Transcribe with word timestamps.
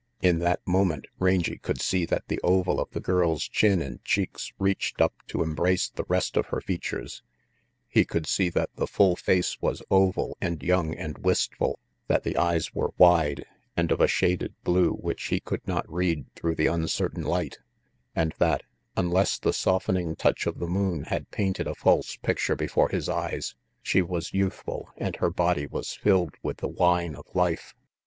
In 0.19 0.39
that 0.39 0.65
moment 0.65 1.05
Rangy 1.19 1.59
could 1.59 1.79
see 1.79 2.05
that 2.05 2.27
the 2.27 2.39
oval 2.41 2.79
of 2.79 2.89
the 2.89 2.99
girl's 2.99 3.43
chin 3.43 3.83
and 3.83 4.03
cheeks 4.03 4.51
reached 4.57 4.99
up 4.99 5.13
to 5.27 5.43
embrace 5.43 5.89
the 5.91 6.05
rest 6.07 6.37
of 6.37 6.47
her 6.47 6.59
features; 6.59 7.21
he 7.87 8.03
could 8.03 8.25
see 8.25 8.49
that 8.49 8.71
the 8.75 8.87
full 8.87 9.15
face 9.15 9.61
was 9.61 9.83
oval 9.91 10.35
and 10.41 10.63
young 10.63 10.95
and 10.95 11.19
wistful, 11.19 11.77
that 12.07 12.23
the 12.23 12.35
eyes 12.35 12.73
were 12.73 12.95
wide 12.97 13.45
and 13.77 13.91
of 13.91 14.01
a 14.01 14.07
shaded 14.07 14.55
blue 14.63 14.93
which 14.93 15.25
he 15.25 15.39
could 15.39 15.67
not 15.67 15.85
read 15.87 16.25
through 16.33 16.55
the 16.55 16.65
uncertain 16.65 17.21
light, 17.21 17.59
and 18.15 18.33
that, 18.39 18.63
unless 18.97 19.37
the 19.37 19.53
softening 19.53 20.15
touch 20.15 20.47
of 20.47 20.57
the 20.57 20.65
moon 20.65 21.03
had 21.03 21.29
painted 21.29 21.67
a 21.67 21.75
false 21.75 22.15
picture 22.15 22.55
before 22.55 22.89
his 22.89 23.07
eyes, 23.07 23.53
she 23.83 24.01
was 24.01 24.33
youthful 24.33 24.89
and 24.97 25.17
her 25.17 25.29
body 25.29 25.67
was 25.67 25.93
filled 25.93 26.33
with 26.41 26.57
the 26.57 26.67
wine 26.67 27.13
of 27.15 27.25
life. 27.35 27.75